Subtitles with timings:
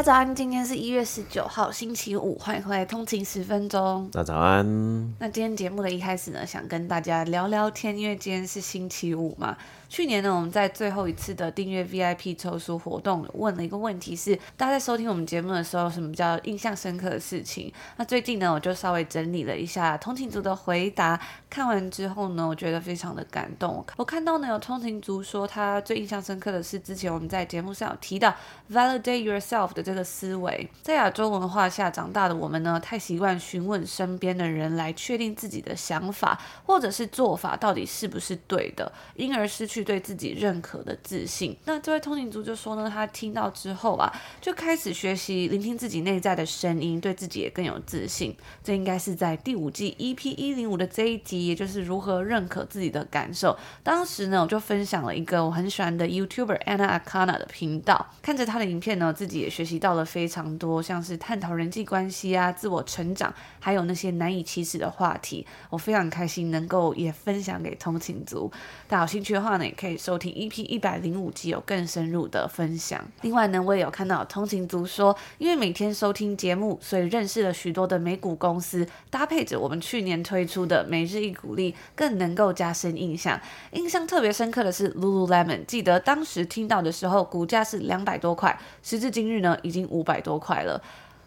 [0.00, 4.08] 家早安，今天是一月十九号，星期五，欢迎回来通勤十分钟。
[4.10, 5.14] 大家早安。
[5.18, 9.54] 那今天节目的一开始呢，想跟大家聊聊天，因为今天是星期五嘛。
[9.90, 17.72] 去年呢，我们在最后一次的订阅 VIP 抽书活动，问了一个问题是：大家在收听我们节目的时候，什么比较印象深刻的事情？
[17.96, 23.84] 那最近呢，我就稍微整理了一下通勤族的回答，看完之后呢，我觉得非常的感动。
[23.96, 28.32] 我看到呢，有通勤族说他最印象深刻的是之前我们在节目上有提到
[28.72, 39.79] validate yourself 的这个思维，在亚洲文化下长大的我们呢，太习惯询问身边的人来确定自己的想法或者是做法到底是不是对的，因而失去。
[39.84, 48.36] 对自己认可的自信，那这位通勤族就说呢，他听到之后啊，就开始学习聆听自己内在的声音，对自己也更有自信。
[48.62, 53.56] 这应该是在第五季 EP 一零五的这一集，也就是如何认可自己的感受。
[53.82, 65.46] 当时呢，我就分享了一个我很喜欢的 YouTuber Anna Akana 的频道，看着他的影片呢，自己也学习到了非常多，像是探讨人际关系啊、自我成长，还有那些难以启齿的话题。
[65.68, 68.50] 我非常开心能够也分享给通勤族，
[68.88, 73.04] 大家有兴趣的话呢，可以收听 EP 一百零五集，有更深入的分享。
[73.22, 83.40] 另外呢，我也有看到通勤族说，因为每天收听节目，所以认识了许多的美股公司，搭配着我们去年推出的每日一股励，更能够加深印象。
[83.72, 90.82] 印象特别深刻的是 Lululemon，记得当时听到的时候，股价是两百多块，时至今日呢，已经五百多块了。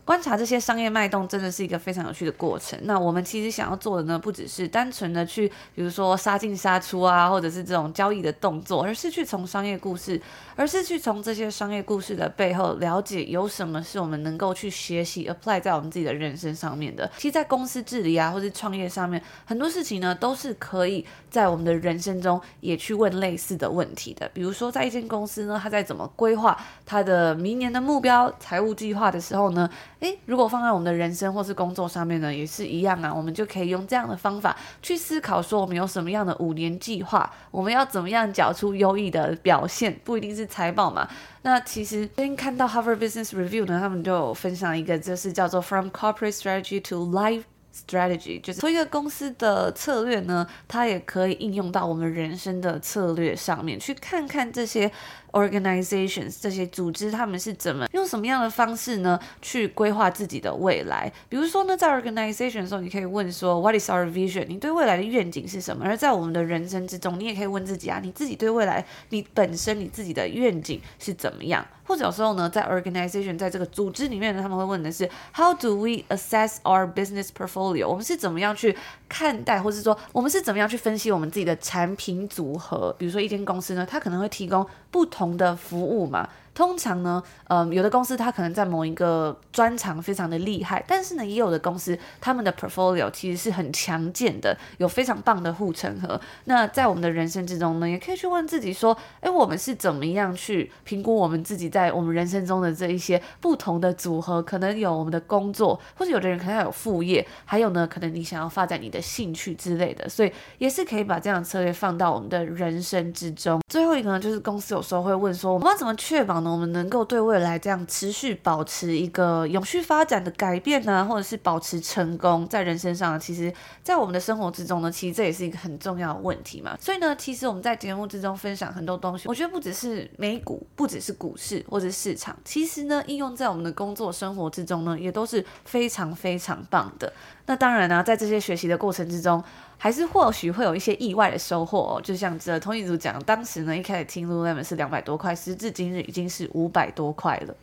[0.06, 2.78] 观察这些商业脉动，真的是一个非常有趣的过程。
[2.84, 10.22] 那我们其实想要做的呢，不只是单纯的去，比如说杀进杀出啊，或者是这种交易的动作，而是去从商业故事，
[10.58, 17.10] 而是去从这些商业故事的背后了解有什么是我们能够去学习、apply 在我们自己的人生上面的。
[17.16, 24.30] 其实，在公司治理啊，或是创业上面，很多事情呢，都是可以在我们的人生中也去问类似的问题的。
[24.34, 29.70] 比如说，在一间公司呢，他在怎么规划他的明年的目标、财务计划的时候呢？
[30.04, 33.14] 诶，如果放在我们的人生或是工作上面呢，也是一样啊。
[33.14, 41.08] 我们就可以用这样的方法去思考，说我们有什么样的五年计划，我们要怎么样缴出优异的表现，不一定是财报嘛。
[41.44, 47.44] 那其实最近看到 Harvard Business Review 呢，他们就有分享一个，就是叫做 From Corporate Strategy to Life
[47.74, 54.92] Strategy，就是从一个公司的策略呢，它也可以应用到我们人生的策略上面，去看看这些。
[55.34, 61.12] Organizations 这些组织，他们是怎么用什么样的方式呢，去规划自己的未来？
[61.28, 64.46] 比如说呢，在 Organization 的时候，你可以问说，What is our vision？
[64.48, 65.86] 你对未来的愿景是什么？
[65.86, 71.66] 而在我们的人生之中，你也可以问自己啊，你自己对未来，你本身你自己的愿景是怎么样？
[71.84, 77.88] 或者有时候呢，在 Organization 在这个组织里面呢，他们会问的是，How do we assess our business portfolio？
[77.88, 78.78] 我们是怎么样去
[79.10, 82.96] 看待，或是说我们是怎么样去分析我们自己的产品组合？
[83.00, 85.34] 比如说一间公司呢，它可能会提供不同。
[85.34, 86.30] 的服务嘛。
[86.54, 96.20] 通常呢，嗯，有的公司它可能在某一个专长非常的厉害，但是呢，也有的公司他们的 portfolio 其实是很强健的，有非常棒的护城河。
[96.46, 104.40] 那在我们的人生之中呢，也可以去问自己说，哎，我们是怎么样去评估我们自己在我们人生中的这一些不同的组合？
[104.44, 113.60] 可能有我们的工作，或者有的人可能要有副业，还有呢，可能你想要发展你的兴趣之类的，所以也是可以把这样的策略放到我们的人生之中。
[113.70, 116.43] 最后一个呢，就是公司有时候会问说，我们要怎么确保？
[116.52, 126.78] 我们能够对未来这样持续保持一个永续发展的改变呢，或者是保持成功在人生上，其实，在我们的生活之中呢，其实这也是一个很重要的问题嘛。
[126.80, 137.12] 所以呢，其实我们在节目之中分享很多东西，我觉得不只是美股，不只是股市或者市场，其实呢，应用在我们的工作生活之中呢，也都是非常非常棒的。
[137.46, 139.44] 那当然呢、在这些学习的过程之中，
[139.84, 142.02] 还是或许会有一些意外的收获哦。
[142.02, 147.56] 就像这通勤族讲，当时呢一开始听 Lulam 是两百多块，时至今日已经是五百多块了。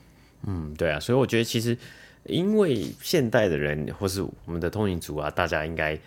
[0.47, 1.75] 嗯，对啊，所以我觉得其实
[2.25, 5.99] 因为现代的人或是我们的通勤族啊，大家应该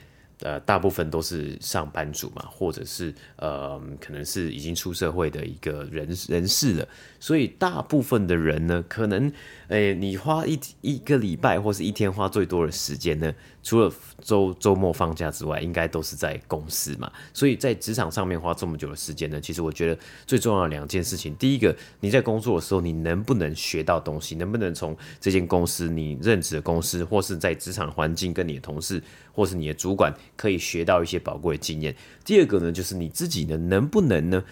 [0.41, 6.87] 呃，大部分都是上班族嘛，或者是呃，可能是已经出社会的一个人人士了，
[7.19, 9.31] 所以大部分的人呢，可能，
[9.73, 13.33] 诶、你花一一个礼拜或是一天花最多的时间呢，
[13.63, 13.91] 除了
[14.21, 30.13] 周周末放假之外，应该都是在公司嘛，所以在职场上面花这么久的时间呢，其实我觉得最重要的两件事情，第一个，你在工作的时候，你能不能学到东西，能不能从这间公司你任职的公司，或是在职场环境跟你的同事，或是你的主管。
[30.35, 31.95] 可以学到一些宝贵的经验。
[32.23, 34.43] 第二个呢，就是你自己呢，能不能呢，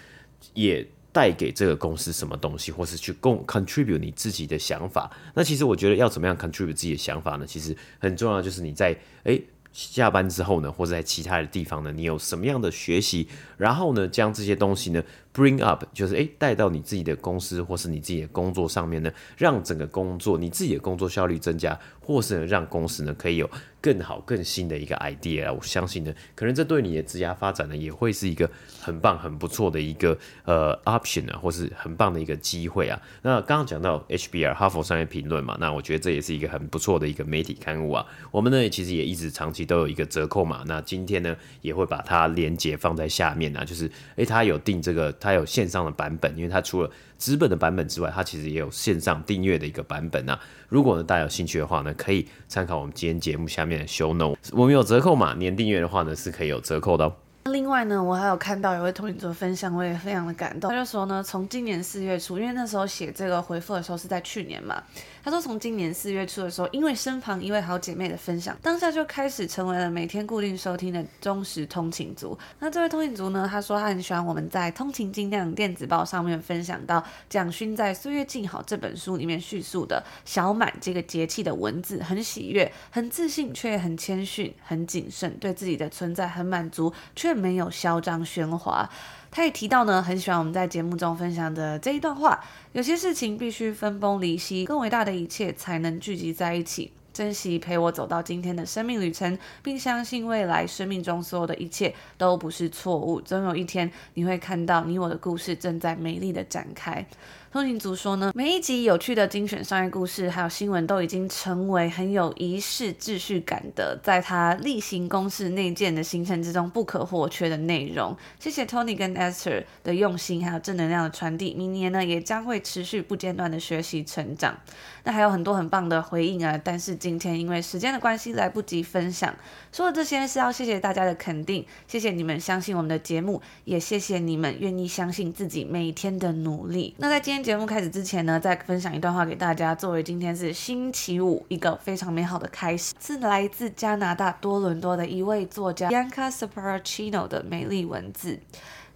[0.56, 5.12] 也带给这个公司什么东西，或是去共 contribute 你自己的想法。
[5.34, 7.46] 那其实我觉得要怎么样 contribute 自己的想法呢？
[7.46, 9.44] 其实很重要，就是你在诶
[9.74, 13.28] 下班之后呢，或者在其他的地方呢，你有什么样的学习，
[13.58, 15.02] 然后呢，将这些东西呢
[15.34, 23.50] bring up，就是诶带到你自己的公司或是你自己的工作上面呢，让整个工作你自己的工作效率增加，或是呢让公司呢可以有。
[23.84, 28.48] 更好、更新的一个 idea 啊，我相信呢，可能这对你的职业发展呢，也会是一个
[28.80, 33.02] 很棒、很不错的一个呃 option 啊，或是很棒的一个机会啊。
[33.24, 38.06] 那刚刚讲到 HBR 哈佛商业评论嘛，那我觉得这也是一个很不错的一个媒体刊物啊。
[38.30, 50.38] 我们呢，其实也一直长期都有一个折扣嘛，那今天呢，也会把它连接放在下面啊，就是诶，它有订这个，它有线上的版本，因为它除了纸本的版本之外，它其实也有线上订阅的一个版本啊。
[50.68, 57.14] 如果呢大家有兴趣的话呢，可以参考我们今天节目下面的 show note，我们有折扣嘛，年订阅的话呢是可以有折扣的哦。
[57.46, 60.70] 另外呢，我还有看到有位通勤族分享，我也非常的感动。
[60.70, 64.82] 他就说呢，从今年四月初，因为那时候写这个回复的时候是在去年嘛，
[65.24, 72.38] 他说从今年四月初的时候，因为身旁一位好姐妹的分享，当下就开始成为了每天固定收听的忠实通勤族。
[72.60, 87.31] 那这位通勤族呢，他说他很喜欢我们在通勤精酿电子报上面分享到蒋勋在《岁月静好》这本书里面叙述的小满这个节气的文字，很喜悦，很自信，却很谦逊，很谨慎，对自己的存在很满足，却。
[87.34, 88.90] 没有嚣张喧哗，
[89.30, 92.44] 他也提到呢，很喜欢我们在节目中分享的这一段话：
[92.74, 96.92] 有些事情必须分崩离析，更伟大的一切才能聚集在一起。
[97.14, 103.20] 珍惜陪我走到今天的生命旅程，并相信未来生命中所有的一切都不是错误。
[103.20, 107.06] 总有一天，你会看到你我的故事正在美丽的展开。
[107.52, 118.16] 通勤族说呢，每一集有趣的精选商业故事，还有新闻，都已经成为很有仪式秩序感的，在他例行公事内建的行程之中不可或缺的内容。
[118.40, 121.54] 谢谢 Tony 跟 Esther 的用心，还有正能量的传递。
[121.54, 124.58] 明年呢，也将会持续不间断的学习成长。
[125.04, 129.36] 那还有很多很棒的回应啊，但是今天因为时间的关系来不及分享。
[129.74, 136.96] 说的这些是要谢谢大家的肯定，谢谢你们相信我们的节目，也谢谢你们愿意相信自己每一天的努力。
[136.98, 137.41] 那在今天。
[137.42, 148.40] 节目开始之前呢，再分享一段话给大家，作为今天是星期五一个非常美好的开始，是来自加拿大多伦多的一位作家 Bianca Saporachino 的美丽文字。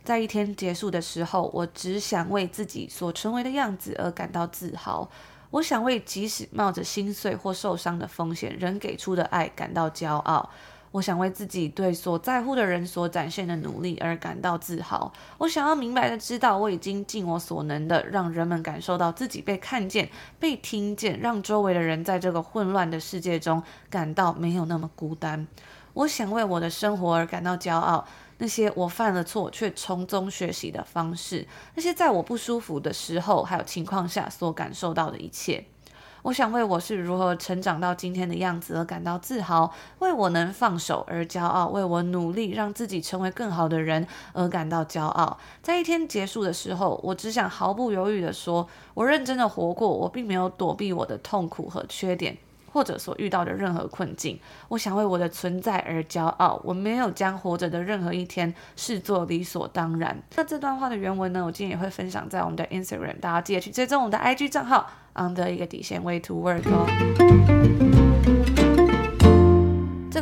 [0.03, 5.09] 在一天结束的时候，我只想为自己所成为的样子而感到自豪。
[5.50, 10.48] 我想为即使冒着心碎或受伤的风险，仍给出的爱感到骄傲。
[10.95, 15.12] 我想为自己对所在乎的人所展现的努力而感到自豪。
[15.38, 20.09] 我想要明白的知道，我已经尽我所能的让人们感受到自己被看见、
[20.39, 25.45] 被听见，让周围的人在这个混乱的世界中感到没有那么孤单。
[25.95, 28.07] 我想为我的生活而感到骄傲，
[28.38, 31.45] 那些我犯了错却从中学习的方式，
[31.75, 35.65] 那些在我不舒服的时候还有情况下所感受到的一切。
[36.25, 45.38] 我想为我是如何成长到今天的样子而感到自豪，为我能放手而骄傲，为我努力让自己成为更好的人而感到骄傲。
[45.62, 52.36] 在一天结束的时候，我只想毫不犹豫地说：我认真的活过，我并没有躲避我的痛苦和缺点，
[52.74, 54.39] 或者所遇到的任何困境。
[54.70, 60.20] 我想为我的存在而骄傲，我没有将活着的任何一天视作理所当然。
[60.36, 64.89] 那这段话的原文呢，我今天也会分享在我们的 Instagram，大家记得去追踪我们的 IG 账号。
[65.14, 67.84] under 一个底线 way to work 哦。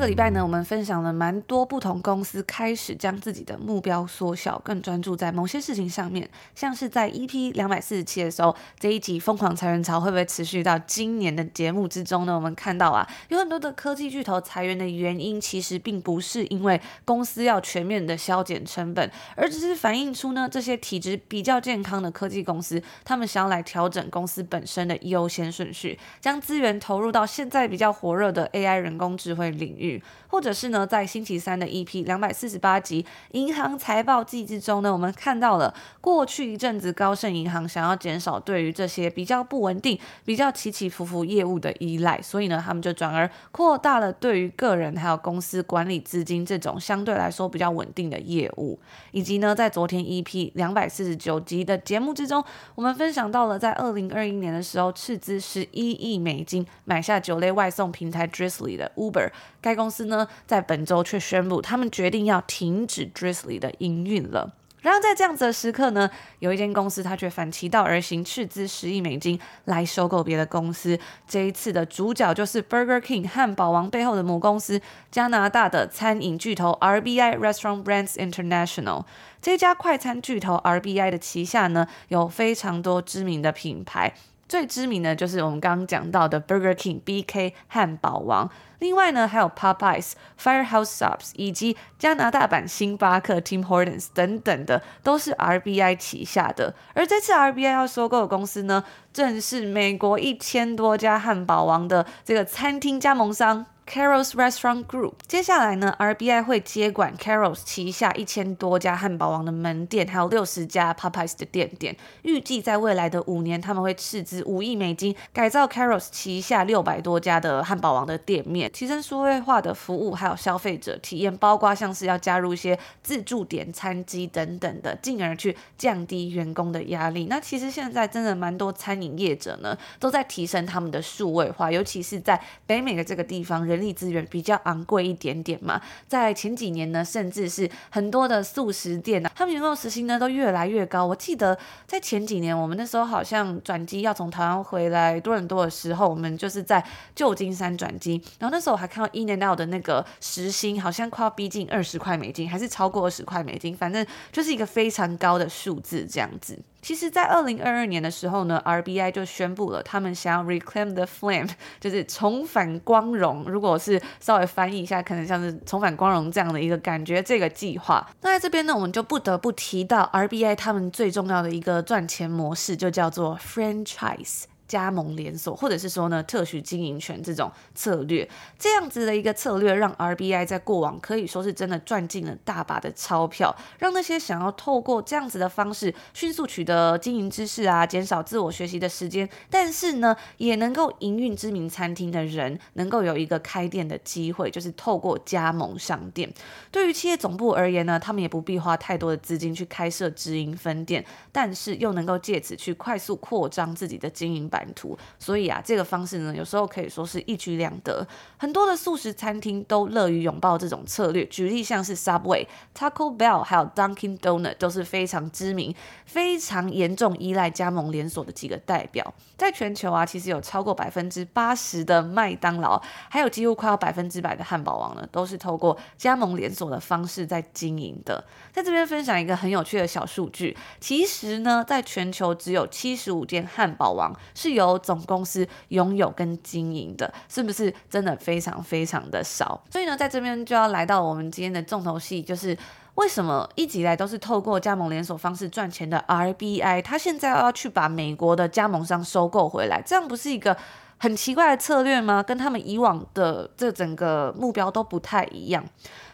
[0.04, 6.30] 这个礼拜呢，我们分享了蛮多不同公司开始将自己的目标缩小，更专注在某些事情上面。
[6.54, 12.36] 像是在 EP 两百四十七的时候，这一集疯狂裁员潮会不会持续到今年的节目之中呢？
[12.36, 29.93] 我们看到啊，有很多的科技巨头裁员的原因，其实并不是因为公司要全面的削减成本，而只是反映出呢，这些体质比较健康的科技公司，他们想要来调整公司本身的优先顺序，将资源投入到现在比较火热的 AI 人工智慧领域。
[30.28, 48.80] 或者是呢，在星期三的 EP 两百四十八集《银行财报季》之中呢，我们看到了过去一阵子高盛银行想要减少对于这些比较不稳定、比较起起伏伏业务的依赖，所以呢，他们就转而扩大了对于个人还有公司管理资金这种相对来说比较稳定的业务，
[49.12, 52.44] 以及呢，在昨天 EP 两百四十九集的节目之中，
[52.76, 59.30] 我们分享到了在二零二一年的时候斥资十一亿美金买下酒类外送平台 Drizly 的 Uber，
[59.62, 64.54] 该公公司呢在本周却宣布他们决定要停止 Drizly 的营运了。
[64.82, 66.10] 然而在这样子的时刻呢，
[66.40, 71.00] 有一间公司它却反其道而行，斥资十亿美金来收购别的公司。
[71.28, 79.06] 这一次的主角就是 Burger King 汉堡王背后的母公司加拿大的餐饮巨头 RBI Restaurant Brands International。
[79.42, 84.14] 这家快餐巨头 RBI 的旗下呢，有非常多知名的品牌。
[84.54, 96.76] 最知名的就是我们刚刚讲到的 Burger King BK 汉堡王，另外呢还有 Popeyes、Firehouse Subs 以及加拿大版星巴克 Tim Hortons 等等的，都是 RBI 旗下的。
[96.94, 103.66] 而这次 RBI 要收购的公司呢，正是美国一千多家汉堡王的这个餐厅加盟商。
[103.86, 111.96] Carol's Restaurant Group，接下来呢，RBI 会接管 Carol's 旗下一千多家汉堡王的门店，还有六十家 Popeyes 的店点。
[112.24, 127.28] 预计在未来的五年，他们会斥资五亿美金改造 Carol's 旗下六百多家的汉堡王的店面，提升数位化的服务，还有消费者体验，包括像是要加入一些自助点餐机等等的，进而去降低员工的压力。
[127.30, 133.73] 那其实现在真的蛮多餐饮业者呢，都在提升他们的数位化，尤其是在北美的这个地方。
[133.74, 141.06] 人力资源比较昂贵一点点嘛，在前几年呢，甚至是很多的素食店啊，他们员工时薪呢都越来越高。
[141.06, 146.84] 我记得在前几年，我们那时候好像转机要从台湾回来多伦多的时候，我们就是在
[147.16, 156.60] 旧金山转机，然后那时候我还看到 In-N-Out 的那个时薪好像快要逼近二十块美金，还是超过二十块美金，反正就是一个非常高的数字这样子。
[156.84, 161.50] 其实，在二零二二年的时候呢，RBI 就宣布了，他们想要 reclaim the flame，
[161.80, 163.46] 就是重返光荣。
[163.48, 168.06] 如果是稍微翻译一下，可能像是重返光荣这样的一个感觉，这个计划。
[168.22, 174.44] 那在这边呢，我们就不得不提到 RBI 他们最重要的一个赚钱模式，就叫做 franchise。
[174.68, 178.28] 加盟连锁，或者是说呢，特许经营权这种策略，
[178.58, 196.34] 这样子的一个策略，让 RBI 在过往可以说是真的赚进了大把的钞票，让那些想要透过这样子的方式迅速取得经营知识啊，减少自我学习的时间，但是呢，也能够营运知名餐厅的人，能够有一个开店的机会，就是透过加盟商店。
[196.72, 208.08] 对于企业总部而言呢，他们也不必花太多的资金去开设直营分店，但是又能够借此去快速扩张自己的经营版图，所以啊，这个方式呢，有时候可以说是一举两得。
[208.38, 211.26] 很多的素食餐厅都乐于拥抱这种策略。
[211.26, 212.46] 举例像是 Subway、
[212.78, 215.74] Taco Bell 还有 Dunkin' Donut 都是非常知名、
[216.06, 219.12] 非常严重依赖加盟连锁的几个代表。
[219.36, 222.80] 在全球啊，其实有超过百分之八十的麦当劳，
[223.10, 228.24] 还有几乎快要百分之百的汉堡王呢，都是透过加盟连锁的方式在经营的。
[228.52, 239.64] 在这边分享一个很有趣的小数据，其实呢，在全球只有七十五间汉堡王是由总公司拥有跟经营的，是不是真的非常非常的少？
[239.72, 242.58] 所以呢，在这边就要来到我们今天的重头戏，就是
[242.96, 250.58] 为什么一直以来都是透过加盟连锁方式赚钱的 RBI，他现在要去把美国的加盟商收购回来，这样不是一个
[250.98, 252.22] 很奇怪的策略吗？
[252.22, 255.64] 跟他们以往的这整个目标都不太一样。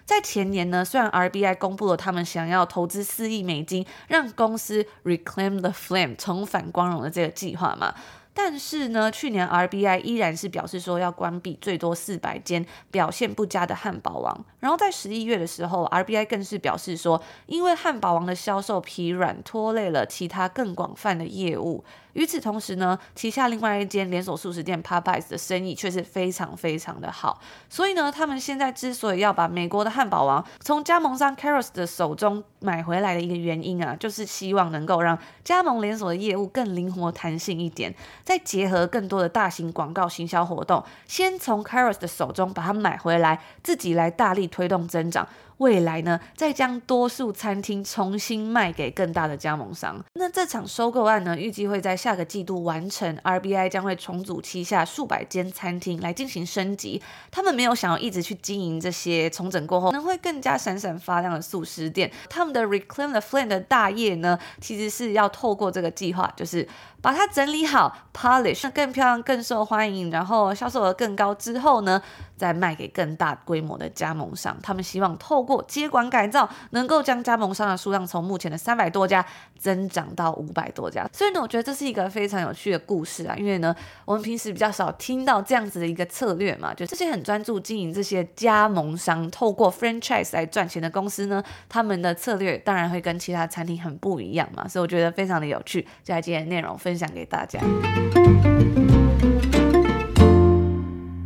[0.05, 7.93] 在前年呢，虽然 RBI 公布了他们想要投资四亿美金，让公司 reclaim the flame 重返光荣的这个计划嘛。
[8.41, 14.45] 但是呢，去年 RBI 依然是表示说要关闭最多四百间表现不佳的汉堡王。
[14.61, 21.83] 然后在十一月的时候，RBI 更是表示说，因为汉堡王的销售疲软，拖累了其他更广泛的业务。
[22.13, 27.39] 与此同时呢，旗下另外一间连锁素食店 Popeyes 的生意却是非常非常的好。
[27.69, 45.27] 所以呢，他们现在之所以要把美国的汉堡王从加盟商 Carrols 的手中买回来的一个原因啊，就是希望能够让加盟连锁的业务更灵活弹性一点，再结合更多的大型广告行销活动，先从 Carrols 的手中把它买回来，自己来大力推动增长。
[45.59, 50.03] 未来呢，再将多数餐厅重新卖给更大的加盟商。
[50.13, 53.15] 那这场收购案呢，预计会在下个季度完成。
[53.17, 57.01] RBI 将会重组旗下数百间餐厅来进行升级。
[57.29, 62.11] 他们没有想要一直去经营这些重整过后，可能会更加闪闪发亮的素食店。
[62.29, 66.67] 他们的 Reclaim the Flame 的大业呢，其实是要透过这个计划，就是
[67.01, 72.01] 把它整理好，polish 更漂亮、更受欢迎，然后销售额更高之后呢，
[72.35, 74.57] 再卖给更大规模的加盟商。
[74.61, 79.25] 他们希望透过接管改造，能够将加盟商的数量从目前的三百多家
[79.57, 81.07] 增长到五百多家。
[81.13, 83.35] 所以呢，我觉得这是一个非常有趣的故事啊。
[83.37, 83.75] 因为呢，
[84.05, 94.67] 我们平时比较少听到这样子的一个策略嘛，就这些很专注经营这些加盟商，透过 franchise 来赚钱的公司呢，他们的策略当然会跟其他餐厅很不一样嘛。
[94.67, 97.59] 所以我觉得非常的有趣，就在今天的内容分分享给大家。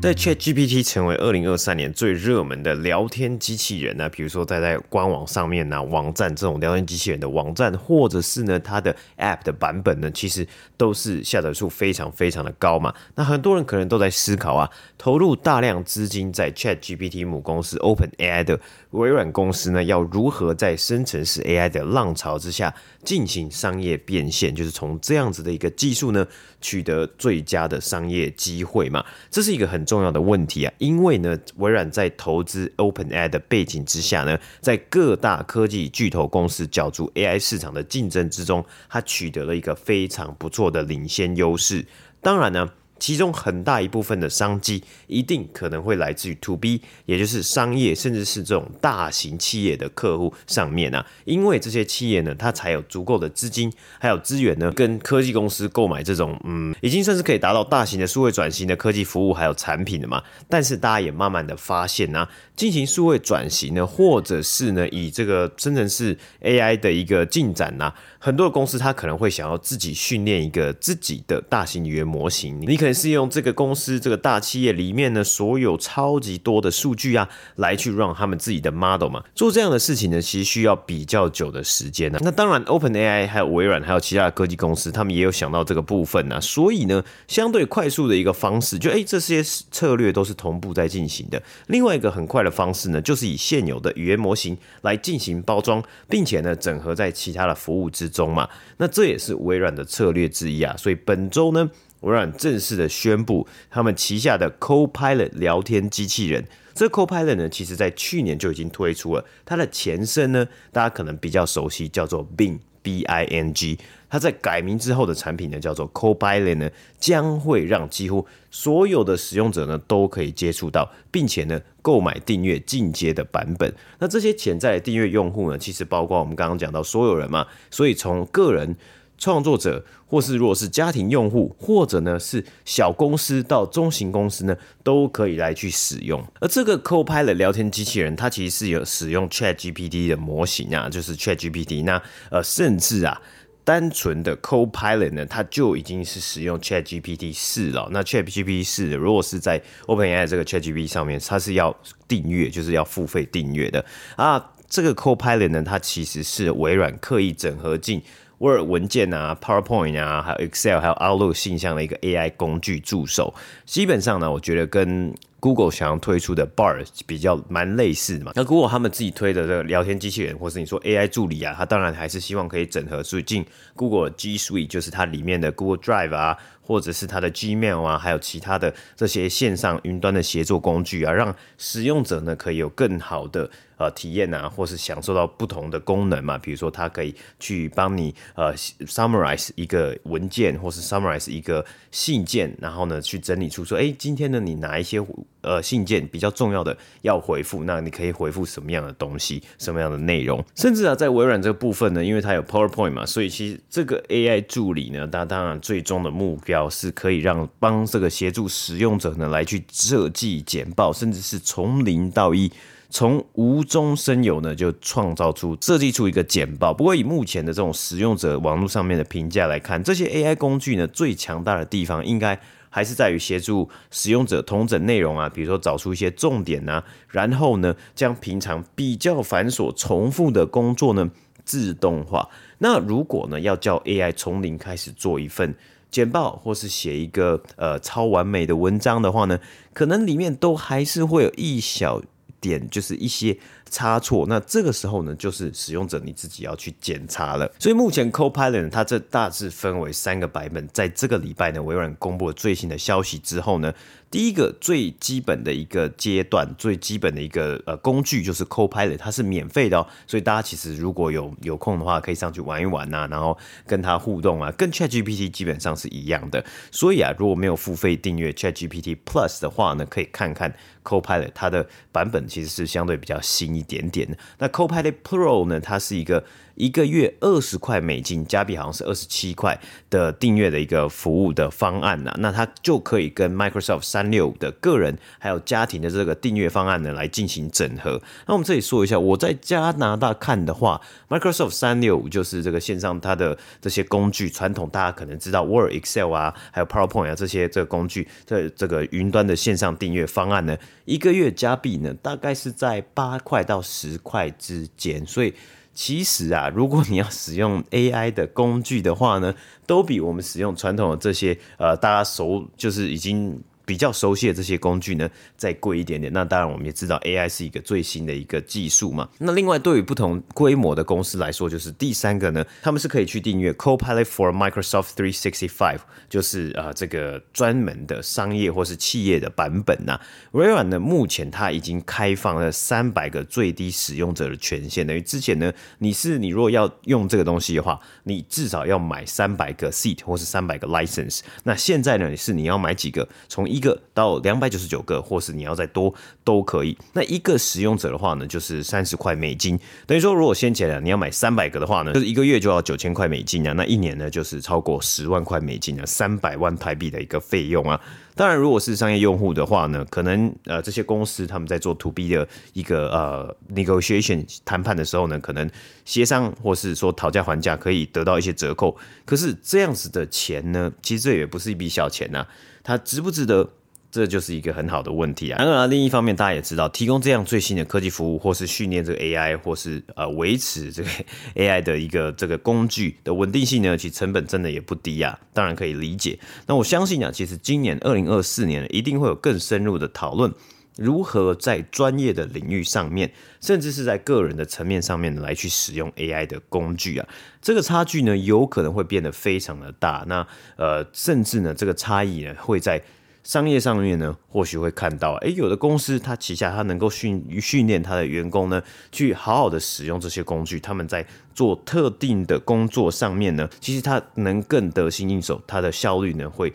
[0.02, 12.94] 在 ChatGPT 成为二零二三年最热门的聊天机器人呢，比如说在在官网上面呢，网站这种聊天机器人的网站，或者是呢它的 App 的版本呢，其实都是下载数非常非常的高嘛。
[13.16, 18.60] 那很多人可能都在思考啊，投入大量资金在 ChatGPT 母公司 OpenAI 的
[18.94, 22.74] 微软公司呢，要如何在生成式 AI 的浪潮之下
[23.04, 26.26] 进行商业变现，就是从这样子的一个技术呢，
[26.62, 29.04] 取得最佳的商业机会嘛？
[29.32, 41.84] 这是一个很重要的问题啊，因为呢，微软在投资 OpenAI 的背景之下呢，在各大科技巨头公司角逐 AI 市场的竞争之中，它取得了一个非常不错的领先优势。
[42.22, 42.70] 当然呢。
[43.04, 53.70] 其中很大一部分的商机一定可能会来自于 To B，也就是商业，甚至是这种大型企业的客户上面啊，因为这些企业呢，它才有足够的资金，
[54.00, 60.24] 还有资源呢，跟科技公司购买这种嗯，已经算是可以达到大型的数位转型的科技服务还有产品的嘛。
[60.48, 72.93] 但是大家也慢慢的发现呢、进行数位转型呢，或者是呢，以这个生成式 AI 的一个进展呢、很多的公司它可能会想要自己训练一个自己的大型语言模型，你可能。
[72.94, 79.24] 是用这个公司这个大企业里面呢，所有超级多的数据啊，来去让他们自己的 model 嘛。
[79.34, 82.20] 做这样的事情呢，其实需要比较久的时间呢。
[82.22, 86.40] 那当然，OpenAI 还有微软还有其他的科技公司，他们也有想到这个部分呢。
[86.40, 91.42] 所以呢，相对快速的一个方式，就诶，这些策略都是同步在进行的。
[91.68, 98.48] 另外一个很快的方式呢，就是以现有的语言模型来进行包装，并且呢，整合在其他的服务之中嘛。
[98.78, 100.76] 那这也是微软的策略之一啊。
[100.78, 101.70] 所以本周呢。
[102.04, 109.26] 微软正式的宣布，他们旗下的 Copilot 聊天机器人，这 Copilot 呢，其实在去年就已经推出了。
[109.46, 113.80] 它的前身呢，大家可能比较熟悉，叫做 Bing，B-I-N-G。
[114.10, 116.70] 它在改名之后的产品呢，叫做 Copilot 呢，
[117.00, 123.74] 将会让几乎所有的使用者呢都可以接触到，并且呢购买订阅进阶的版本。
[124.00, 128.76] 那这些潜在的订阅用户呢，其实包括我们刚刚讲到所有人嘛，所以从个人。
[129.18, 136.22] 创作者，或是如果是家庭用户，或者呢是小公司到中型公司呢，都可以来去使用。
[136.42, 141.84] 而这个 Copilot 聊天机器人，它其实是有使用 ChatGPT 的模型啊，就是 ChatGPT。
[141.84, 143.22] 那呃，甚至啊，
[143.64, 147.88] 单纯的 Copilot 呢，它就已经是使用 ChatGPT 四了。
[147.92, 151.74] 那 ChatGPT 四如果是在 OpenAI 这个 ChatGPT 上面，它是要
[152.08, 153.86] 订阅，就是要付费订阅的
[154.18, 154.50] 啊。
[154.68, 158.02] 这个 Copilot 呢，它其实是微软刻意整合进。
[158.44, 163.34] Word 文件啊，PowerPoint 啊，还有 Excel，还有 Outlook 信箱的一个 AI 工具助手，
[163.66, 168.34] 基本上呢，我觉得跟 Google 想要推出的 Bard 比较蛮类似嘛。
[168.36, 176.38] 那 Google 他们自己推的这个聊天机器人，或是你说 AI 助理啊，它当然还是希望可以整合所以进 Google G Suite，就是它里面的 Google Drive 啊。
[176.66, 186.38] 或者是它的 Gmail 啊，还有其他的这些线上云端的协作工具啊，让使用者呢可以有更好的呃体验啊，或是享受到不同的功能嘛。
[186.38, 195.04] 比如说，它可以去帮你呃 summarize 一个文件，或是 summarize 一个信件，然后呢去整理出说，哎，今天呢你哪一些
[195.42, 200.44] 呃信件比较重要的要回复，那你可以回复什么样的东西，什么样的内容。
[200.56, 206.53] 甚至啊，在微软这个部分呢，因为它有 PowerPoint 嘛，所以其实这个 AI 助理呢，它当然最终的目标。
[206.54, 212.52] 表示可以让帮这个协助使用者呢来去设计简报，甚至是从零到一，
[212.92, 216.72] 从无中生有呢就创造出设计出一个简报。
[216.72, 222.40] 不过以目前的这种使用者网络上面的评价来看，这些 AI 工具呢最强大的地方应该
[222.70, 231.10] 还是在于协助使用者统整内容啊，比如说找出一些重点啊，然后呢将平常比较繁琐重复的工作呢
[231.44, 232.30] 自动化。
[232.60, 235.56] 那如果呢要叫 AI 从零开始做一份。
[235.94, 239.40] 简报或是写一个呃超完美的文章的话呢，
[239.74, 242.02] 可能里面都还是会有一小
[242.42, 243.38] 点就是一些
[243.70, 247.50] 差错，那这个时候呢，就是使用者你自己要去检查了。
[247.60, 253.72] 所以目前 Copilot 它这大致分为三个版本，在这个礼拜呢，微软公布了最新的消息之后呢。
[254.14, 266.46] 第一个最基本的一个阶段，最基本的一个呃工具就是 Copilot，它是免费的哦，所以大家其实如果有有空的话，可以上去玩一玩呐，然后跟它互动啊，跟 ChatGPT 基本上是一样的。
[266.70, 274.16] 所以啊，如果没有付费订阅 ChatGPT Plus 的话呢，可以看看 Copilot 它的版本其实是相对比较新一点点。
[274.38, 276.24] 那 Copilot Pro 呢，它是一个。
[276.56, 288.02] 一个月二十块美金，加币好像是二十七块的订阅的一个服务的方案呐，那它就可以跟 Microsoft 三六五的个人还有家庭的这个订阅方案呢来进行整合。
[288.28, 305.34] 那我们这里说一下，我在加拿大看的话，Microsoft 三六五就是这个线上它的这些工具，传统大家可能知道 Word、Excel 啊，还有 PowerPoint 啊这些这个工具，这这个云端的线上订阅方案呢，一个月加币呢大概是在八块到十块之间，所以。
[305.74, 309.34] 其实啊，如果你要使用 AI 的工具的话呢，
[309.66, 313.42] 都比我们使用传统的这些呃，大家熟就是已经。
[313.66, 316.12] 比较熟悉的这些工具呢，再贵一点点。
[316.12, 319.08] 那当然，我们也知道 AI 是一个最新的一个技术嘛。
[319.20, 325.78] 那另外，对于不同规模的公司来说，就是第三个呢，他们是可以去订阅 Copilot for Microsoft 365，
[326.10, 330.00] 就是啊、呃、这个专门的商业或是企业的版本呐、
[330.32, 341.22] 微软呢，目前它已经开放了三百个最低使用者的权限，等于之前呢，你是你如果要用这个东西的话，你至少要买三百个 seat 或是三百个 license。
[341.44, 343.08] 那现在呢，是你要买几个？
[343.30, 346.76] 从一个到两百九十九个，或是你要再多都可以。
[346.94, 349.60] 那一个使用者的话呢，就是三十块美金。
[349.86, 353.54] 等于说，如果先前，你要买三百个的话呢，就是一个月就要九千块美金啊。
[353.54, 357.80] 那一年呢，就是超过十万块美金啊，三百万台币的一个费用啊。
[358.16, 365.50] 当然，如果是商业用户的话呢，可能呃这些公司他们在做 to B 的一个呃 negotiation 谈判的时候呢，可能
[365.84, 368.78] 协商或是说讨价还价可以得到一些折扣。
[369.04, 372.24] 可是这样子的钱呢，其实这也不是一笔小钱呐、
[372.64, 373.50] 它值不值得？
[373.92, 375.38] 这就是一个很好的问题啊。
[375.38, 380.90] 当然啊，另一方面，大家也知道，提供这样最新的科技服务，或是训练这个 AI，或是呃维持这个
[381.38, 385.20] AI 的一个这个工具的稳定性呢，其实成本真的也不低啊。
[385.32, 386.18] 当然可以理解。
[386.48, 390.34] 那我相信啊，其实今年二零二四年一定会有更深入的讨论，
[390.78, 397.08] 如何在专业的领域上面，甚至是在个人的层面上面来去使用 AI 的工具啊。
[397.42, 400.04] 这个差距呢，有可能会变得非常的大。
[400.08, 400.26] 那
[400.58, 402.82] 呃，甚至呢，这个差异呢，会在
[403.24, 410.60] 商业上面呢，或许会看到，诶，有的公司它旗下它能够训训练它的员工呢，去好好的使用这些工具。
[410.60, 416.52] 他们在做特定的工作上面呢，其实它能更得心应手，它的效率呢会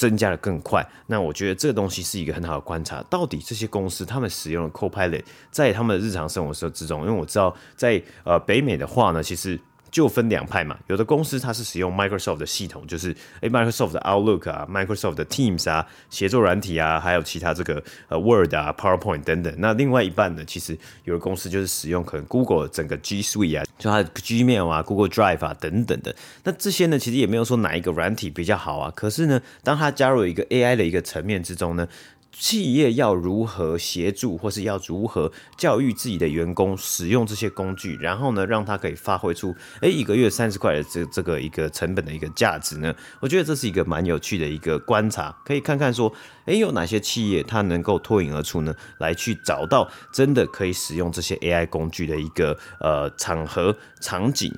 [0.00, 0.82] 增加的更快。
[1.08, 9.60] 那我觉得这个东西是一个很好的观察，到底这些公司他们使用的 Copilot 在他们的日常生活之中，因为我知道在呃北美的话呢，其实。
[9.90, 19.52] 就分两派嘛，有的公司它是使用 Microsoft 的系统，就是诶 Microsoft 的 Outlook 啊，Microsoft 的 Teams 啊，协作软体啊，还有其他这个呃 Word 啊，PowerPoint 等等。
[19.58, 26.14] 那另外一半呢，其实有的公司就是使用可能 Google 整个 G Suite 啊，就它的 Gmail 啊，Google Drive 啊等等的。
[26.44, 28.92] 那这些呢，其实也没有说哪一个软体比较好啊。
[28.94, 31.88] 可是呢，当它加入一个 AI 的一个层面之中呢。
[32.32, 42.94] 企业要如何协助，或是要如何教育自己的员工使用这些工具，然后呢，让他可以发挥出，诶，一个月三十块的这这个一个成本的一个价值呢？
[43.20, 46.12] 我觉得这是一个蛮有趣的一个观察，可以看看说，
[46.46, 48.74] 诶，有哪些企业它能够脱颖而出呢？
[48.98, 54.52] 来去找到真的可以使用这些 AI 工具的一个呃场合场景。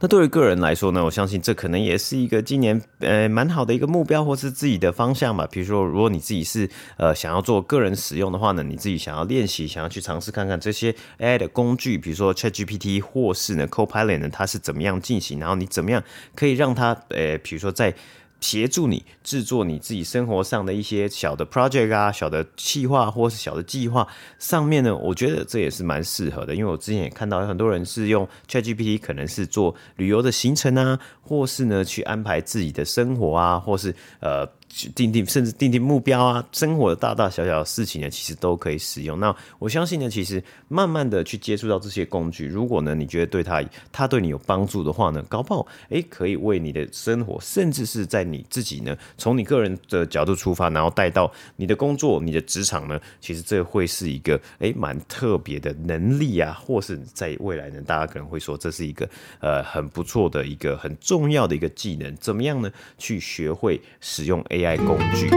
[0.00, 5.44] 那对于个人来说呢，我相信这可能也是一个今年呃蛮好的一个目标，或是自己的方向吧。
[5.50, 16.00] 比如说，如果你自己是呃想要做个人使用的话呢，你自己想要练习，想要去尝试看看这些 AI 的工具，比如说 ChatGPT 或是呢 Copilot 呢，它是怎么样进行，然后你怎么样
[16.36, 17.92] 可以让它呃，比如说在。
[18.40, 24.06] 协助你制作你自己生活上的一些小的 project 啊，小的计划或是小的计划
[24.38, 26.54] 上面呢，我觉得这也是蛮适合的。
[26.54, 34.48] 因为我之前也看到很多人是用 ChatGPT，可能是做旅游的行程啊，或是呢去安排自己的生活啊，或是呃。
[34.94, 39.18] 定定甚至定定目标啊，生活的大大小小的事情呢，其实都可以使用。
[39.18, 59.08] 那我相信呢，其实慢慢的去接触到这些工具，如果呢你觉得对它它对你有帮助的话呢，搞不好诶可以为你的生活，甚至是在你自己呢，从你个人的角度出发，然后带到你的工作、你的职场呢，其实这会是一个诶蛮特别的能力啊，或是在未来呢，大家可能会说这是一个
[59.40, 62.70] 呃很不错的一个很重要的一个技能，怎么样呢？
[62.98, 64.57] 去学会使用 A。
[64.58, 65.30] AI 工具。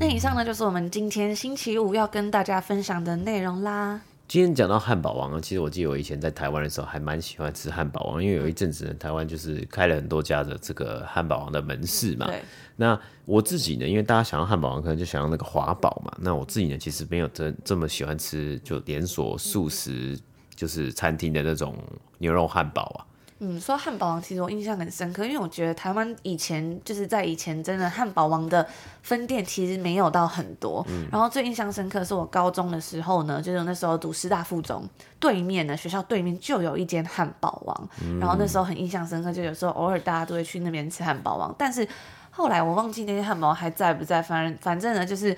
[0.00, 4.00] 那以上呢就是我们今天星期五要跟大家分享的内容啦。
[4.26, 12.28] 今天讲到汉堡王啊，其实我记得我以前在台湾的时候还蛮喜欢吃汉堡王，因为有一阵子呢，台湾就是开了很多家的这个汉堡王的门市嘛。
[12.74, 16.12] 那我自己呢，因为大家想要汉堡王，可能就想要那个华堡嘛。
[16.20, 20.18] 那我自己呢，其实没有这这么喜欢吃就连锁素食
[20.54, 21.76] 就是餐厅的那种
[22.18, 23.07] 牛肉汉堡啊。
[23.40, 28.66] 嗯，说汉堡王，其实我印象很深刻，因为我觉得台湾以前就是在以前真的汉堡王的
[29.02, 30.84] 分店其实没有到很多。
[30.88, 34.84] 嗯，然后最印象深刻是我高中的时候呢，就是那时候读师大附中
[35.20, 41.86] 对面呢，学校对面就有一间汉堡王，嗯，然后那时候很印象深刻，就有时候偶尔大家都会去那边吃汉堡王，但是
[42.30, 45.36] 后来我忘记那间汉堡王还在不在，反正反正呢就是。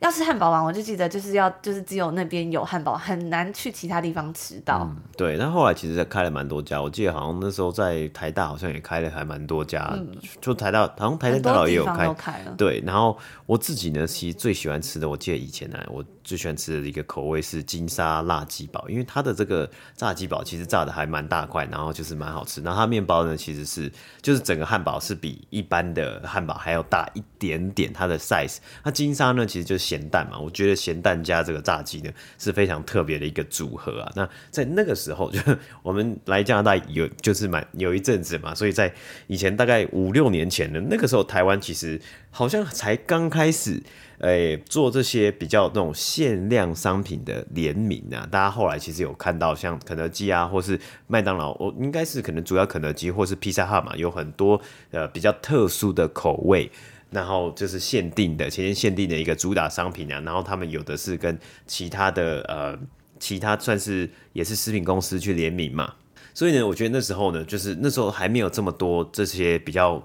[0.00, 4.80] 要吃汉堡王，我就记得就是要就是只有那边有汉堡，很难去其他地方吃到。
[4.82, 10.08] 嗯、对，但后来其实开了蛮多家，我记得好像那时候在台大好像也开了还蛮多家，嗯、
[10.40, 12.42] 就台大好像台大大佬也有开。
[12.56, 22.62] 对，然后我自己呢，其实最喜欢吃的，我记得以前呢，我最喜欢吃的一个口味是金沙辣鸡堡，因为它的这个炸鸡堡其实炸的还蛮大块，然后就是蛮好吃。
[22.62, 28.56] 然后它面包呢，其实是就是整个汉堡是比一般的汉堡还要大一点点，它的 size。
[28.82, 29.90] 那金沙呢，其实就是。
[29.90, 34.12] 咸蛋嘛，我觉得咸蛋加这个炸鸡呢是非常特别的一个组合啊。
[34.14, 35.40] 那在那个时候， 就
[35.82, 38.94] 我们来加拿大有就是蛮有一阵子嘛，所以在
[39.26, 43.82] 以前大概五六年前呢，那个时候台湾其实好像才刚开始
[44.20, 48.28] 诶、做这些比较那种限量商品的联名啊。
[48.30, 56.70] 大家后来其实有看到像肯德基啊，或是麦当劳，我应该是可能主要肯德基或是披萨哈嘛，有很多呃比较特殊的口味。
[57.10, 60.20] 然后就是限定的，前天限定的一个主打商品啊。
[60.20, 62.78] 然后他们有的是跟其他的呃，
[63.18, 65.94] 其他算是也是食品公司去联名嘛。
[66.32, 70.00] 所以呢，我觉得那时候呢，就是那时候还没有这么多这些比较。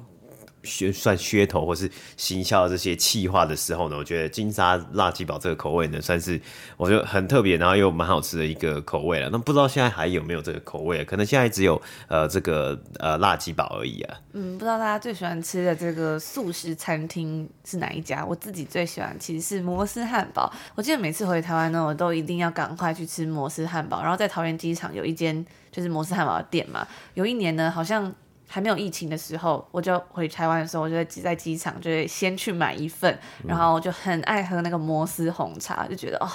[0.65, 6.41] 算算噱头或是行销这些企划的时候呢，我觉得金沙辣鸡堡这个口味呢，算是
[6.75, 9.29] 我觉得很特别，然后又蛮好吃的一个口味了。
[9.29, 11.05] 那不知道现在还有没有这个口味？
[11.05, 14.17] 可能现在只有呃这个呃辣鸡堡而已啊。
[14.33, 18.25] 嗯，不知道大家最喜欢吃的这个素食餐厅是哪一家？
[18.25, 20.51] 我自己最喜欢其实是摩斯汉堡。
[20.75, 24.01] 我记得每次回台湾呢，我都一定要赶快去吃摩斯汉堡。
[24.01, 26.85] 然后在桃园机场有一间就是摩斯汉堡的店嘛。
[27.13, 28.13] 有一年呢，好像。
[28.47, 36.29] 还没有疫情的时候，我就回台湾的时候，我就挤在机场，就会先去买一份，然后我就很爱喝那个摩斯红茶，就觉得哦。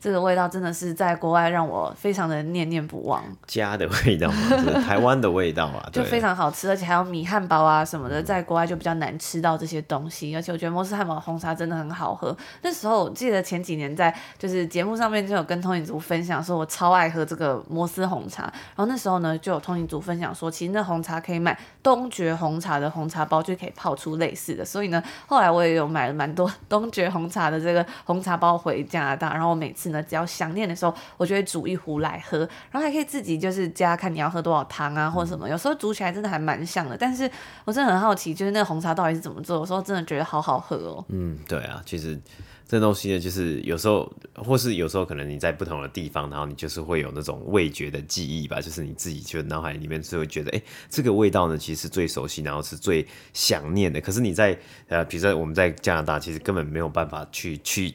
[0.00, 12.36] 这个味道真的是在国外让我非常的念念不忘，家的味道嘛，就是台湾的味道啊， 就非常好吃，而且还有米汉堡啊什么的，在国外就比较难吃到这些东西，而且我觉得摩斯汉堡红茶真的很好喝。
[12.62, 29.87] 那时候我记得前几年在就是节目上面就有跟通影族分享说，我超爱喝这个摩斯红茶，然后那时候呢就有通影族分享说，其实那红茶可以买东爵红茶的红茶包，就可以泡出类似的，所以呢后来我也有买了蛮多东爵红茶的这个红茶包回加拿大，然后我每次。
[30.02, 32.38] 只要想念的时候，我就会煮一壶来喝，
[32.70, 35.48] 然后还可以自己就是加，看你要喝多少汤啊，或者什么。
[35.48, 37.30] 有时候煮起来真的还蛮像的，但是
[37.64, 39.56] 我真的很好奇，就是那个红茶到底是怎么做？
[39.58, 41.04] 有时候真的觉得好好喝哦。
[41.08, 42.18] 嗯，对啊，其实
[42.66, 54.00] 这东西呢，就是有时候，或是有时候可能你在不同的地方，然后你就是会有那种味觉的记忆吧，就是你自己就脑海里面就会觉得，哎，这个味道呢，其实是最熟悉，然后是最想念的。
[54.00, 57.94] 可是你在呃，比如说我们在加拿大，其实根本没有办法去去。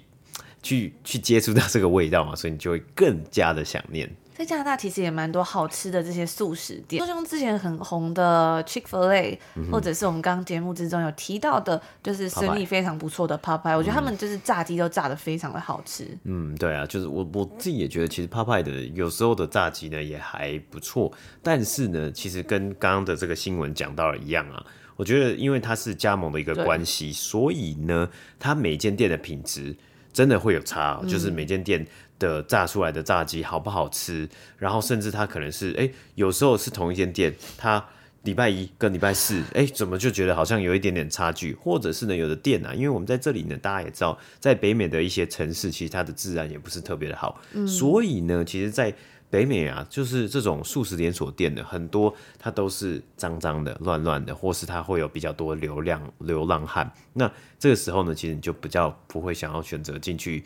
[0.63, 4.09] 去去接触到这个味道嘛， 所以你就会更加的想念。
[4.35, 13.77] 在加拿大其实也蛮多好吃的这些素食店，就像之前很红的 Chick-fil-A，、嗯、或者是我们刚刚节目之中有提到的，就是生意非常不错的 Popeye。
[13.77, 16.17] 我觉得他们就是炸鸡都炸的非常的好吃。
[16.23, 24.65] 嗯，对啊，就是我我自己也觉得，其实 Popeye 的有时候的炸鸡呢也还不错，但是呢，其实跟刚刚的这个新闻讲到了一样啊。
[24.95, 29.75] 我觉得因为它是加盟的一个关系，所以呢，它每间店的品质。
[30.13, 31.85] 真的会有差，喔，就是每间店
[32.19, 37.83] 的炸出来的炸鸡好不好吃，嗯，然后甚至它可能是，哎，欸，有时候是同一间店，它
[38.21, 48.93] 礼拜一跟礼拜四，哎，欸，怎么就觉得好像有一点点差距，或者是呢，有的店啊，因为我们在这里呢，大家也知道，在北美的一些城市，其实它的治安也不是特别的好，嗯，所以呢，其实，在
[49.33, 56.93] 北美啊，就是这种素食连锁店的很多，它都是脏脏的、乱乱的，或是它会有比较多流量流浪汉。
[57.13, 60.43] 那这个时候呢，其实你就比较不会想要选择进去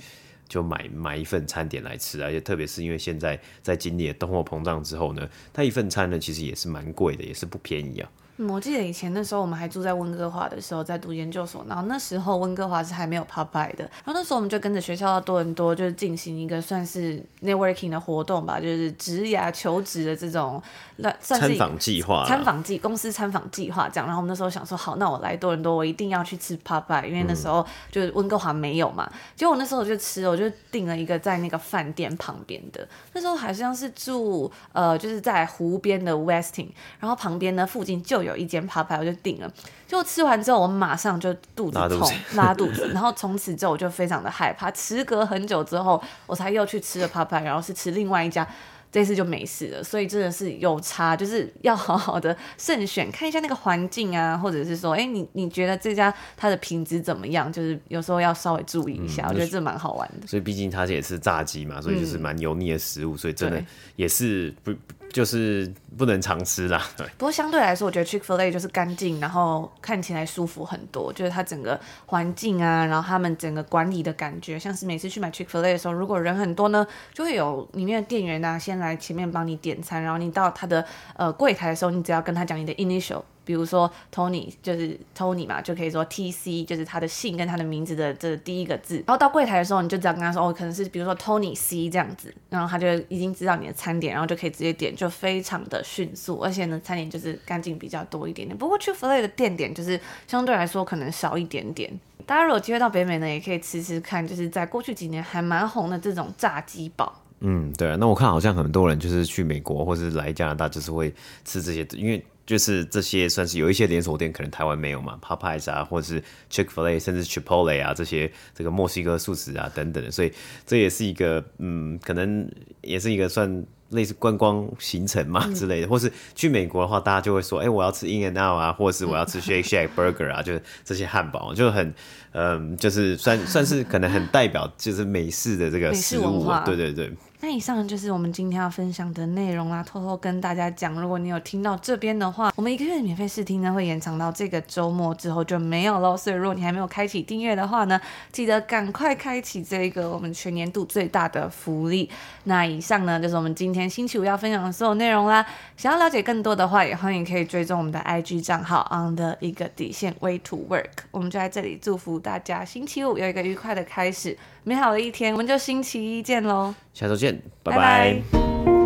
[0.47, 8.09] 就买买一份餐点来吃，而且特别是因为现在在经历了通货膨胀之后呢，它一份餐呢其实也是蛮贵的，也是不便宜啊。
[8.37, 20.61] 嗯，我记得以前那时候我们还住在温哥华的时候，在读研究所，然后那时候温哥华是还没有 Popeye 的，然后那时候我们就跟着学校到多伦多，就是进行一个算是 networking 的活动吧，就是职涯求职的这种，
[20.97, 24.05] 那算是参访计划，参访计公司参访计划这样。
[24.05, 29.11] 然后我们那时候想说，好，那我来多伦多，我一定要去吃 Popeye，因为那时候就是温哥华没有嘛。
[29.35, 36.67] 结果我那时候我就吃，我就订了一个在那个饭店旁边的，那时候好像是住呃，就是在湖边的 Westin，
[36.99, 38.26] 然后旁边呢附近就有。
[38.27, 39.51] 有一间 Popeye，我就订了。
[39.87, 44.71] 就吃完之后，我马上就肚子痛，拉肚子，然后从此之后我就非常的害怕。
[44.73, 48.47] 时隔很久之后，我才又去吃了 Popeye，然后是吃另外一家。
[48.89, 57.51] 这次就没事了，所以真的是有差，就是要好好的慎选，看一下那个环境啊，或者是说，哎，你你觉得这家它的品质怎么样？
[57.51, 60.25] 就是有时候要稍微注意一下，嗯、我觉得这蛮好玩的。
[60.25, 63.61] 所以毕竟它也是炸鸡嘛，所以就是蛮油腻的食物，嗯、所以真的
[63.97, 64.73] 也是不
[65.17, 66.81] 就是不能常吃啦。
[66.95, 67.05] 对。
[67.17, 78.77] 不过相对来说，我觉得 Chick-fil-A 就是干净，然后看起来舒服很多，就是它整个环境啊，然后他们整个管理的感觉，像是每次去买 Chick-fil-A 的时候，如果人很多呢，就会有里面的店员啊先。
[78.77, 88.97] 来前面帮你点餐，然后你到他的呃柜台的时候，你只要跟他讲你的 initial，比如说 Tony 就是 Tony 嘛，就可以说 TC 就是他的姓跟他的名字的这第一个字。
[88.97, 98.57] 然后到柜台的时候，你就只要跟他说哦，可能是比如说 Tony C 这样子，然后他就已经知道你的餐点，然后就可以直接点，就非常的迅速，而且呢餐点就是干净比较多一点点。
[98.57, 101.89] 不过 Chick-fil-A 的店点就是相对来说可能少一点点。
[102.25, 107.23] 大家如果有机会到北美呢，也可以吃吃看，就是在过去几年还蛮红的这种炸鸡堡。
[107.39, 111.13] 嗯，对啊，那我看好像很多人就是去美国或是来加拿大，就是会
[111.45, 120.31] 吃这些，因为就是这些算是有一些连锁店，可能台湾没有嘛，Popeyes 啊，或者是 Chick-fil-A，甚至 Chipotle 啊这些这个墨西哥素食啊等等的，所以
[120.65, 122.49] 这也是一个嗯，可能
[122.81, 131.93] 也是一个算类似观光行程嘛之类的，嗯、或是去美国的话，大家就会说，哎、欸，我要吃 In and Out 啊，或者是我要吃 Shake Shack Burger 啊，就是这些汉堡就很
[132.31, 137.11] 嗯，就是算算是可能很代表就是美式的这个食物，对对对。
[137.39, 139.83] 那以上就是我们今天要分享的内容啦。
[139.83, 146.17] 偷偷跟大家讲，如果你有听到这边的话，我们一个月的免费试听呢会延长到这个周末之后就没有喽。
[146.17, 152.09] 所以如果你还没有开启订阅的话呢，记得赶快开启这个我们全年度最大的福利。
[152.45, 155.45] 那以上呢就是我们今天星期五要分享的所有内容啦。
[155.77, 160.89] 想要了解更多的话，也欢迎可以追踪我们的 IG 账号 on the 一个底线 way to work。
[161.11, 164.35] 我们就在这里祝福大家星期五有一个愉快的开始。
[164.67, 166.75] 美好的一天，我们就星期一见喽！
[166.93, 167.77] 下周见，拜拜。
[167.77, 168.21] 拜
[168.65, 168.76] 拜。